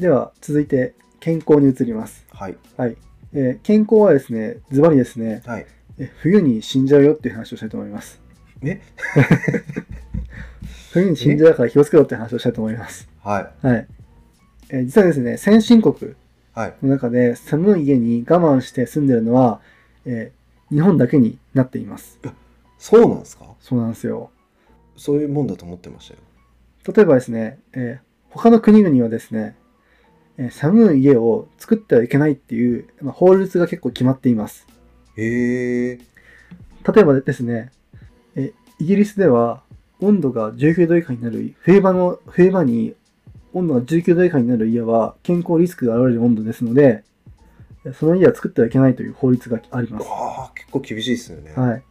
[0.00, 2.26] では続いて健康に移ります。
[2.32, 2.56] はい。
[2.76, 2.96] はい。
[3.32, 5.66] えー健康はですね、ズバリですね、はい。
[5.98, 8.20] え冬に死んじゃうよっていう話をしたいと思います。
[8.62, 8.80] え？
[10.92, 13.08] 冬に死んじゃうから気をつけろって話をしたいと思います。
[13.22, 13.66] はい。
[13.66, 13.86] はい。
[14.70, 15.94] えー実はですね、先進国
[16.52, 16.74] はい。
[16.82, 19.60] の中で寒い家に我慢して住んでるのは、
[20.04, 20.40] えー
[20.74, 22.20] 日本だけになっています。
[22.78, 23.44] そうなんですか？
[23.60, 24.30] そうなんですよ。
[24.96, 26.20] そういうもんだと思ってましたよ。
[26.96, 29.60] 例えばですね、えー他の国々はですね、えー
[30.48, 34.66] 寒い家を作ってはいけないっていう、まあ、法律が結構決まっています。
[35.16, 35.98] へえ。
[36.94, 37.72] 例えばですね、
[38.34, 39.62] えイギリスでは
[40.00, 42.94] 温度が19度以下になる、冬場の、冬場に
[43.52, 47.04] 温度が19度以下になる家は健康リスクが現れる温度ですので、
[47.84, 50.06] えその家は作ってはいけないという法律があります。
[50.08, 51.52] ああ、結構厳しいですよね。
[51.54, 51.82] はい。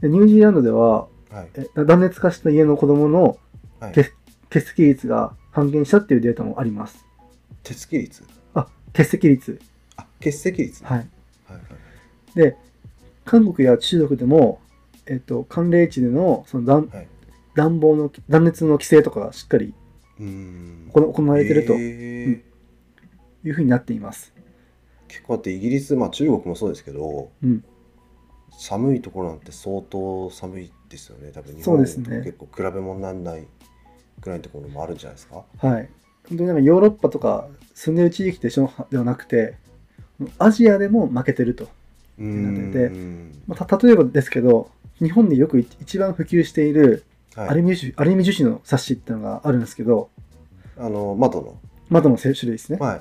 [0.00, 1.48] でニュージーランドでは、はい。
[1.54, 3.38] え断熱化した家の子供の
[3.80, 4.12] 欠
[4.50, 7.03] 席率が半減したっていうデータもあります。
[7.64, 8.22] 手付き率？
[8.54, 9.60] あ、欠席率。
[9.96, 10.88] あ、欠席率ね。
[10.88, 10.98] はい。
[10.98, 11.08] はい
[11.52, 12.36] はい。
[12.36, 12.56] で、
[13.24, 14.60] 韓国や中国でも、
[15.06, 17.08] えっと、寒冷地でのその暖はい。
[17.56, 19.74] 暖房の、断熱の規制とかがしっかり。
[20.18, 22.42] 行行われているとへー
[23.42, 24.32] いうふうになっています。
[25.08, 27.64] 結構あってイギリス、まあ中国もそうですけど、うん
[28.56, 31.32] 寒いところなんて相当寒いですよね。
[31.32, 33.48] 多分日本と結構比べ物にならない
[34.20, 35.44] ぐらいのところもあるんじゃないですか？
[35.58, 35.90] はい。
[36.28, 39.56] 本当になんかヨーロッパとか住んでる地域でしょではなくて、
[40.38, 41.68] アジアでも負けてると。
[42.16, 43.32] なっててん。
[43.48, 47.48] まあ、た例えばですけど、日本でよくい一番普及しているはい。
[47.48, 50.10] アルミ樹脂、アルミ樹脂のサッシっていうのがあるんですけど、
[50.78, 51.58] あの窓の。
[51.88, 52.78] 窓の種類ですね。
[52.78, 53.00] はい。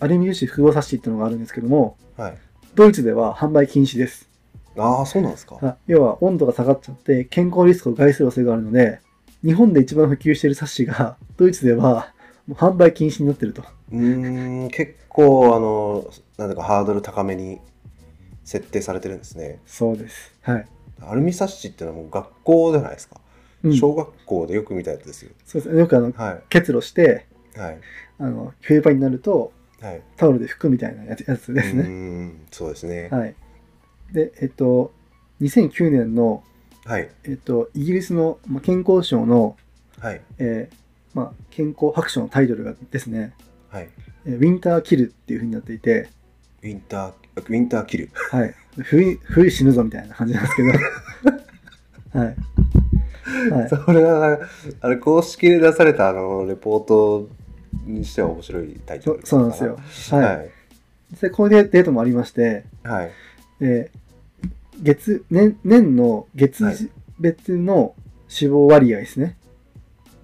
[0.00, 2.38] アルミ樹脂複合サッシっていうのがあるんですけども、はい。
[2.74, 4.28] ドイツでは販売禁止です。
[4.76, 5.58] ああ、そうなんですか。
[5.60, 9.00] あ要は温度が下がっちゃって健康リスクを害する恐れがあるので、
[9.44, 12.12] 日本で一番普及しているサッシが、ドイツでは
[12.48, 13.62] もう販売禁止になってると。
[13.92, 17.60] うーん、結構、あの、なんだかハードル高めに
[18.44, 19.60] 設定されてるんですね。
[19.66, 20.34] そうです。
[20.40, 20.66] はい。
[21.02, 23.20] アルミサッシっていうのはもう学校じゃないですか。
[23.62, 25.30] うん、そう小学校でよく見たやつですよ。
[25.52, 25.78] ですね。
[25.78, 27.58] よくあの、は結露して、い。
[27.60, 27.78] はい。
[28.18, 30.02] あの、冬場になるとはい。
[30.16, 31.82] タオルで拭くみたいなやつですね。
[31.82, 33.08] ん、そうですね。
[33.12, 33.34] はい。
[34.12, 34.92] で、えっと、
[35.42, 36.42] 2009年の、
[36.86, 37.10] はい。
[37.24, 39.56] えっと、イギリスのまあ健康省の、
[40.00, 40.22] はい。
[40.38, 40.87] えー
[41.18, 43.34] まあ、健康白書のタイトルがですね、
[43.70, 43.88] はい。
[44.24, 46.08] えーウィンターキルっていう風になっていて、
[46.62, 48.10] ウィンター、ウィンターキル。
[48.30, 48.54] はい。
[48.76, 50.68] 冬、冬死ぬぞみたいな感じなんですけど。
[52.18, 52.36] はい。
[53.50, 53.68] はい。
[53.68, 54.38] それは、
[54.80, 57.28] あれ、公式で出されたあの、レポート
[57.84, 59.78] にしては面白いタイトルそそうなんですよ。
[60.20, 60.36] はい。
[60.36, 60.50] はい。
[61.20, 63.10] で、こういうデータもありまして、はい。
[63.60, 63.98] えー
[64.80, 66.76] 月、年、年の月はい
[67.18, 67.96] 別の
[68.28, 69.36] 死亡割合ですね。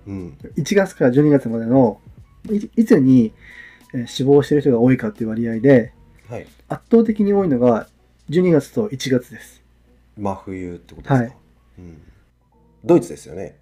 [0.07, 0.39] うん。
[0.57, 2.01] 1月から12月までの、
[2.51, 3.33] いいつに
[3.93, 5.93] えー死亡している人が多いかっていう割合で、
[6.29, 6.47] はい。
[6.69, 7.89] 圧倒的に多いのが
[8.31, 9.63] 12月と1月です。
[10.17, 11.15] 真冬ってことですか？
[11.15, 11.37] はい
[11.79, 12.03] うん。
[12.85, 13.57] ドイツですよね。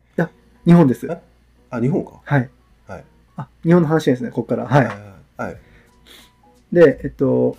[0.64, 1.06] 日本です。
[1.10, 1.20] え？
[1.70, 2.20] あ、日本か。
[2.24, 2.48] はい。
[2.86, 3.04] はい。
[3.36, 4.66] あ、日本の話ですね、ここから。
[4.66, 4.84] はい。
[4.86, 4.96] はい。
[5.36, 5.56] はい。
[6.72, 7.56] で、えっと、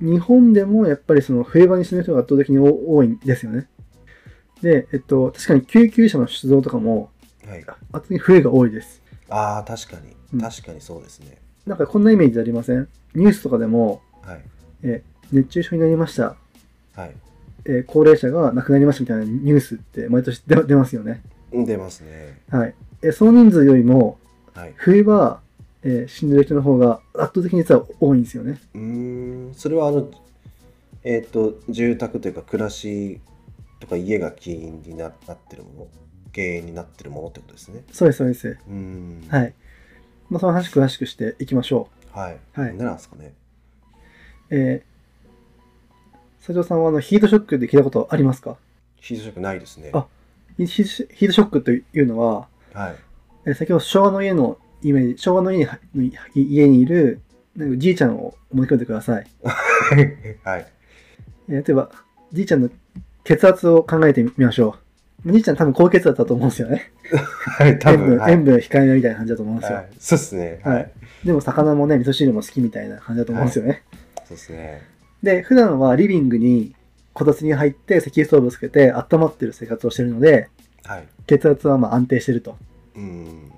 [0.00, 3.68] 日本でもやっぱりその冬場に死ぬ人が圧倒的に多いんですよね。
[4.62, 7.10] で、えっと、確かに救急車の出動とかも
[7.52, 7.60] はい。
[7.60, 9.02] 圧倒的に冬が多いです。
[9.28, 9.96] ああ、確か
[10.32, 10.42] うんに。
[10.44, 11.38] 確かにそうですね。
[11.66, 12.88] なんかこんなイメージありません？
[13.14, 14.40] ニュースとかでも、はい。
[14.82, 15.02] え
[15.32, 16.36] 熱中症になりました、
[16.96, 17.12] はい。
[17.64, 21.22] えー高齢者が亡くなりましたみたいなニュースって毎年出出ますよね。
[21.52, 22.40] 出ますね。
[22.50, 22.74] はい。
[23.02, 24.18] えーその人数よりも、
[24.54, 24.72] はい。
[24.76, 25.40] 冬場、
[25.82, 28.60] えー死んでる人の方が圧倒的に実は多いんですよね。
[28.74, 29.54] うーん。
[29.54, 30.10] それは、あの、
[31.04, 33.20] えっ、と、住宅というか、暮らし
[33.80, 35.88] とか家が起因にななってるも
[36.38, 37.82] の、原因になってるものってことですね。
[37.92, 38.48] そうです、そうです。
[38.48, 39.28] うーん。。
[39.28, 39.52] はいい。
[40.30, 42.38] まあ、その話詳しくしていきましょはい。
[42.54, 43.32] はいなんですかね。
[44.50, 44.56] う。
[44.56, 48.56] えー、佐藤さんはあのヒートショックって聞いたことありますか？
[48.96, 49.90] ヒートショックないですね。
[49.92, 50.06] あ
[50.58, 52.96] ヒートショックというのは、はい。
[53.46, 57.20] えー先ほど昭和の家のイメージ、昭和の家にの家にいる
[57.56, 59.26] なんかじいちゃんを思い浮かべてください。
[60.44, 60.66] はい。
[61.48, 61.90] えー例えば、
[62.32, 62.70] じいちゃんの
[63.24, 64.91] 血圧を考えてみましょう。
[65.24, 66.90] じいちゃん多分高血圧だったと思うんですよね。
[67.58, 68.20] はい、多分。
[68.28, 69.76] 塩分、控えめみたいな感じだと思うんですよ。
[69.78, 70.60] はい、そうですね。
[70.64, 70.90] ははい
[71.24, 71.26] い。
[71.26, 73.82] でも魚もね、味噌汁も好きみたいな感じだと思うんですよね。
[74.18, 74.82] そうですね。
[75.22, 76.74] で、普段はリビングに
[77.12, 80.48] こたつに入って石油ストーブをつけて温まってる生活をしてるので、
[80.84, 81.06] はい。
[81.26, 82.56] 血圧はまあ安定してると。
[82.96, 83.52] うん。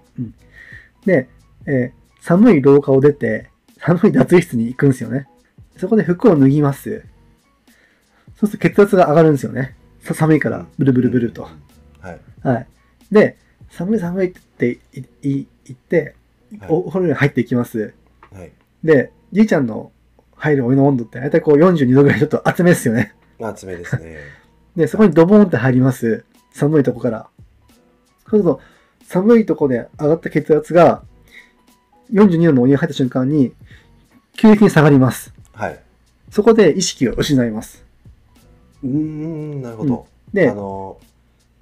[1.07, 1.29] で、
[1.67, 5.29] えー寒い廊下を出て、寒い脱衣室に行くんですよね。
[5.77, 7.05] そこで服を脱ぎます。
[8.41, 9.77] そうすると血圧が上がるんですよね。
[10.05, 11.49] さ寒いから、ブルブルブルと。
[12.01, 12.21] はい。
[12.43, 12.67] はい。
[13.11, 13.37] で、
[13.71, 16.15] 寒い寒いって言って、
[16.61, 17.95] はいおお風呂に入っていきます。
[18.33, 18.53] はい。
[18.85, 19.91] で、じいちゃんの
[20.37, 23.15] 入るお湯の温度って大体こう42度ぐらいちょっと厚めですよね。
[23.41, 24.19] 厚めですね。
[24.77, 26.25] で、そこにドボーンって入ります。
[26.53, 27.29] 寒いとこから。
[28.29, 28.61] そうすると、
[29.05, 31.03] 寒いとこで上がった血圧が、
[32.13, 33.53] 42度のお湯に入った瞬間に、
[34.37, 35.33] 急激に下がります。
[35.53, 35.81] はい。
[36.31, 37.84] そこで意識を失います。
[38.85, 40.07] うーん、なるほど。
[40.33, 40.99] であ、の、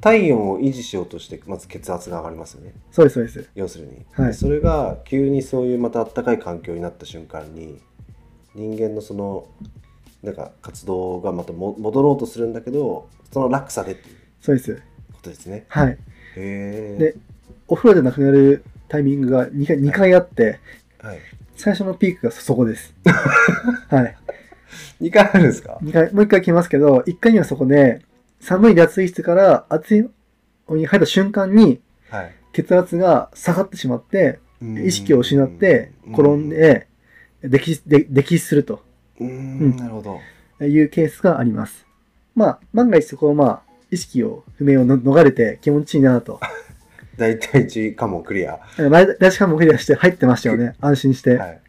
[0.01, 2.75] 体温を維持しようとして、まず血圧が上がりますよね。
[2.91, 3.49] そうです、そうです。
[3.55, 4.05] 要するに。
[4.13, 7.81] はいでそれが急にそういうまた暖かい環境になった瞬間に、
[8.55, 9.47] 人間のその、
[10.23, 14.75] なんか活動がまたも戻ろうとするんだけど、その落差でっていうそうです。
[15.13, 15.65] ことですね。
[15.69, 15.91] はい。
[15.93, 15.99] へ
[16.37, 16.97] え。
[16.99, 17.15] で
[17.69, 20.59] お風呂で亡くなるタイミングが2回 ,2 回あって、
[21.01, 21.19] はい。
[21.57, 22.93] 最初のピークがそこです。
[23.89, 24.17] はい。
[25.01, 28.03] 2回あるんですか？2回、もう1回来ますけど、1回にはそこで、
[28.41, 30.09] 寒い脱衣室から熱い
[30.67, 31.81] お湯に入った瞬間に、
[32.11, 32.35] はい。
[32.53, 36.87] 血圧が下がってしまって、うん意識を失って転ん、で、
[37.43, 38.81] 溺死で溺死すると
[39.19, 39.31] うん、う
[39.75, 40.21] んなるほど。
[40.65, 41.87] いうケースがあります。
[42.35, 46.41] まあ、万が一そこをまあ、意識を不明をの逃れて気持ちいいなと。
[47.17, 48.61] 大体1かもクリア。
[48.79, 50.75] 前出しもクリアして入ってましたよね。
[50.81, 51.37] 安心して。
[51.37, 51.61] はい。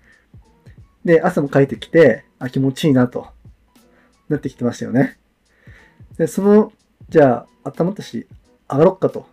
[1.04, 3.28] で、朝も帰ってきて、あ、気持ちいいなと、
[4.28, 5.18] なってきてましたよね。
[6.18, 6.74] で、その、
[7.08, 8.28] じゃあ、温まったし、
[8.70, 9.26] 上がろっかと。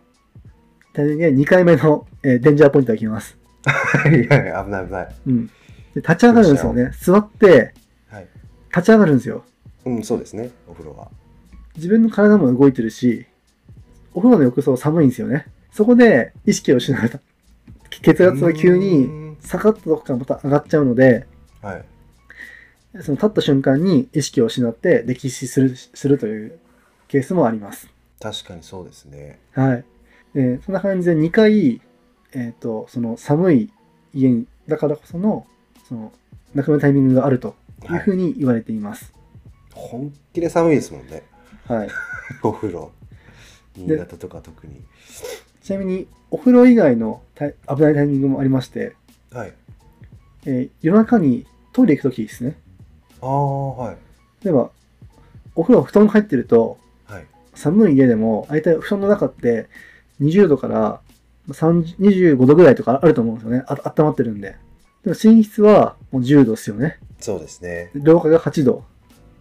[0.93, 3.37] タイミングで2回目の、えーデンジャーポイントが来ます。
[3.65, 5.15] はいはい、危ない危ない。
[5.27, 5.47] うん。
[5.47, 5.51] で、
[5.95, 6.91] 立ち上がるんですよね。
[7.01, 7.73] 座って、
[8.09, 8.27] はい。
[8.69, 9.43] 立ち上がるんですよ。
[9.83, 11.09] うん、そうですね、お風呂は。
[11.75, 13.25] 自分の体も動いてるし、
[14.13, 15.47] お風呂の浴槽寒いんですよね。
[15.73, 17.19] そこで意識を失うと。
[18.01, 21.27] 血圧が急うにん下がったとこからまた上がっちゃうので、
[21.61, 21.85] はい。
[22.99, 26.59] その立った瞬間に意識を失って溺死するするという
[27.07, 27.89] ケースもあります。
[28.19, 29.39] 確かにそうですね。
[29.53, 29.85] はい。
[30.35, 31.81] えーそんな感じで2回、
[32.33, 33.71] えっ、と、その寒い
[34.13, 35.45] 家に、だからこその、
[35.87, 36.11] その、
[36.53, 37.55] 亡くなるタイミングがあると
[37.89, 39.13] いうふうに言われています。
[39.73, 41.23] 本気で寒いですもんね、
[41.65, 41.89] はい。
[42.43, 42.91] お風呂。
[43.75, 44.81] 新潟とか特に。
[45.61, 48.95] ちなみに、お風呂以外の危ないタイミングもありまして、
[49.31, 49.53] はい。
[50.45, 52.57] えー夜中にトイレ行くときですね。
[53.21, 53.97] ああ、はい。
[54.43, 54.71] 例えば、
[55.55, 57.25] お風呂布団が入ってると、はい。
[57.53, 59.67] 寒い家でも、大体布団の中って
[60.21, 61.01] 20度から
[61.49, 63.63] 30 25度ぐらいとかあると思うんですよね。
[63.67, 64.55] あ温まってるんで。
[65.03, 66.99] でも寝室はもう10度ですよね。
[67.19, 67.91] そうですね。
[67.93, 68.83] で廊下が8度。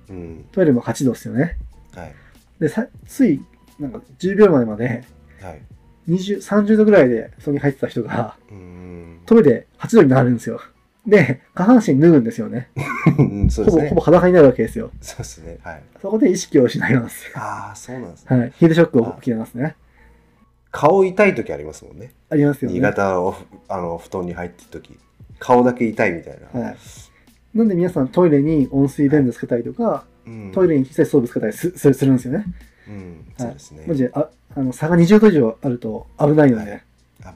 [0.08, 0.44] うん。
[0.52, 1.58] トイレも8度ですよね。
[1.94, 2.14] はい。
[2.58, 3.42] で、さつい、
[3.78, 5.04] なんか10秒前まで
[5.40, 5.62] はい。
[6.08, 9.20] 20、30度ぐらいで布団に入ってた人が、うーん。
[9.26, 10.60] トイレ8度になるんですよ。
[11.06, 12.70] で、下半身脱ぐんですよね。
[13.18, 14.00] うんそうですねほぼほぼ。
[14.02, 14.90] 裸になるわけですよ。
[15.00, 15.58] そうですね。
[15.62, 15.82] はい。
[16.00, 17.32] そこで意識を失います。
[17.34, 18.36] ああ、そうなんですね。
[18.36, 18.52] はい。
[18.58, 19.76] ヒートショックが起きてますね。
[20.70, 22.12] 顔痛い時ありますもんね。
[22.28, 22.74] ありますよね。
[22.74, 23.34] 新潟を
[23.68, 24.98] あの布団に入ってる時
[25.38, 26.60] 顔だけ痛いみたいな。
[26.60, 26.76] はい。
[27.54, 32.44] なんで皆さんトイレに温水便座つけたりとか、うん、トイレに小さいストーブつけたりすするするんですよね。
[32.88, 33.84] うん、そうですね。
[33.88, 36.70] マジで、ああの差が20度以上あると危ないので。
[36.70, 36.82] はい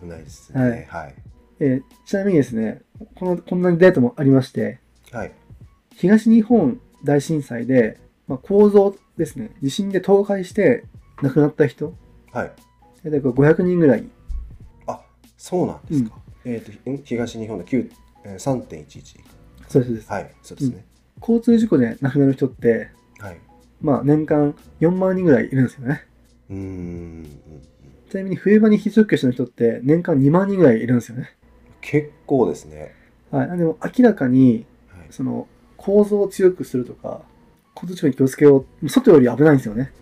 [0.01, 0.89] 危ないですね。
[0.91, 1.15] はい。
[1.61, 2.83] えーちなみにですね、
[3.15, 4.79] この、こんなデータもありまして、
[5.11, 5.33] はい。
[5.95, 10.85] 東日本大震災で、まあ、構造ですね、地震で倒壊して
[11.23, 11.95] 亡くなった人、
[12.33, 12.53] はい。
[13.05, 14.05] 大体これ500人ぐらい。
[14.87, 15.01] あ、
[15.37, 16.19] そうなんですか。
[16.45, 16.99] えっ、と、ん？
[16.99, 17.91] 東日本の9
[18.25, 19.21] えー3.11。
[19.69, 20.11] そうですそうです。
[20.11, 20.85] はい、そうですね。
[21.21, 23.41] 交通事故で亡くなる人って、はい。
[23.81, 26.05] まあ年間4万人ぐらいいるんですよね。
[26.51, 27.27] うーん。
[28.11, 31.31] ちなみに冬場にヒートショックしてる人って年間2万人ぐらいいるんですよね。
[31.85, 32.95] 結構ですね。
[33.31, 33.59] はい。
[33.59, 35.07] でも明らかに、はい。
[35.11, 37.21] その構造を強くするとか、
[37.77, 38.89] 交通事故に気をつけよう。
[38.89, 39.93] 外より危ないんですよね。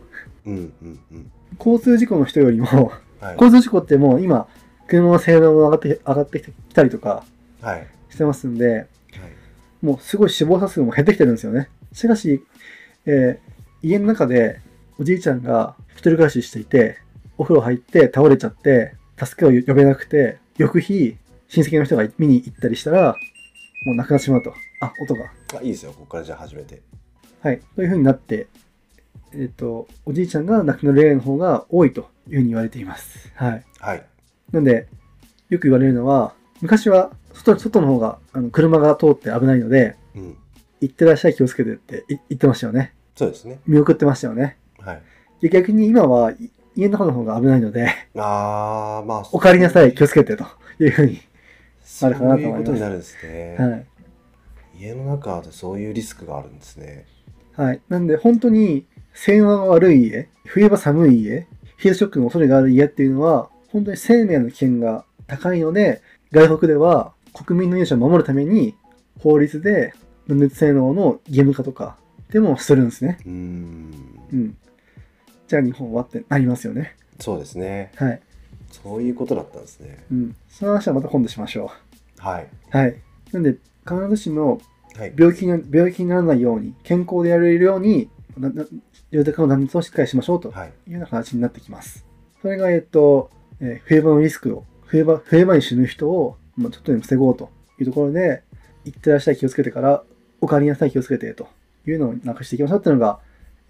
[0.47, 1.31] うんうんうん。
[1.59, 3.35] 交通事故の人よりも、はい。
[3.35, 4.47] 交通事故ってもう今、
[4.87, 7.25] 車の性能も上がって上がってきたりとか
[7.61, 7.87] はい。
[8.11, 8.87] してますんで、はい。
[9.83, 11.69] もうすごい死亡者数も減ってきてるんですよね。
[11.93, 12.45] しかし、
[13.07, 13.53] えー
[13.85, 14.61] 家の中で
[15.01, 16.99] おじいちゃんが一人暮らししていて、
[17.37, 21.17] お風呂入って倒れちゃって、助けを呼べなくて、翌日、
[21.53, 23.15] 親戚の人が見に行ったりしたら、
[23.85, 24.55] もう亡くなってしまうと。
[24.81, 25.31] あ、音が。
[25.59, 25.93] あいいですよ。
[25.93, 26.81] ここからじゃあ始めて。
[27.43, 27.61] はい。
[27.77, 28.47] というふうになって、
[29.35, 33.31] えっ、と、おじいちゃんが亡くなる例の方が多いというふうに言われています。
[33.35, 33.65] はい。
[33.81, 34.07] はい。
[34.51, 34.89] なんで、
[35.51, 36.33] よく言われるのは、
[36.63, 40.39] 昔は外外の方があの車が通って危ないので、うん。
[40.81, 42.95] 行ってらっしゃい気をつけてってい言ってましたよね。
[43.15, 43.61] そうですね。
[43.67, 44.57] 見送ってましたよね。
[44.79, 45.03] はい。
[45.43, 50.47] で逆に今はい家の中の方が危ないので、ああ、まあ、お帰りなさい、気をつけてと
[50.81, 51.21] いうふうに。
[51.85, 53.57] そうあるかなと思いますいうことになるんですね。
[53.59, 53.87] はい。
[54.79, 57.07] 家の中でそういうリスクがあるんですね。
[57.57, 57.81] はい。
[57.89, 61.47] なんで本当に、性能が悪い家、冬場寒い家、
[61.77, 68.75] ヒートショックの恐れがある家っていうのは、本当に生命の危険が高いので、外国では国民の命を守るために
[69.21, 69.93] 法律で
[70.27, 71.97] 分裂性能の義務化とか
[72.31, 73.19] でもするんですね。
[73.25, 74.57] うーんうん。
[75.47, 76.97] じゃあ日本はってなりますよね。
[77.21, 78.21] そうですねはい。
[78.73, 80.37] そういうことだったんですねうん。
[80.49, 81.71] その話はまた今度しましょ
[82.19, 82.45] はい。
[82.73, 82.77] う。
[82.77, 82.97] はい。
[83.33, 84.61] なんで、必ずしも
[84.97, 85.13] はい。
[85.17, 88.65] 病気にな病気にならないように、健康でやれるように、なな
[89.11, 90.73] 住宅の断熱をしっかりしましょうとはい。
[90.87, 92.05] いうような形になってきます。
[92.41, 97.51] それが、えっと、えー冬場のリスクを、冬場、冬場に死ぬ人を、まあ、ちょっとでも防ごうと
[97.81, 98.43] いうところで、
[98.85, 100.03] 行ってらっしゃい気をつけてから、
[100.41, 101.49] お帰りなさい気をつけてと
[101.87, 103.21] いうのをなくしていきましょうっていうのが、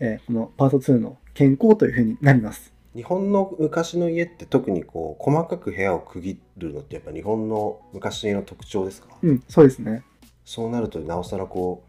[0.00, 2.72] えーこのパート2の健康というふうになります。
[2.94, 10.02] 日本の昔の家って特にこう細かく部屋を区切るのってやっぱ日本の昔の特徴ですか、うん、そうですね。
[10.44, 11.82] そうなるとなおさらこ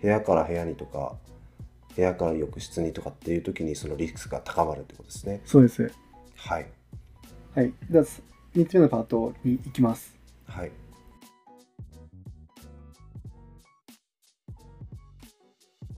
[0.00, 1.12] う部屋から部屋にとか
[1.94, 5.92] 部屋から浴室にとかっていう時にそのリスクが高まるってことですねそうです。
[6.36, 6.66] はい
[7.54, 7.72] はい。
[7.90, 8.04] では、
[8.54, 10.14] 3つ目のパートに行きます。
[10.46, 10.70] はい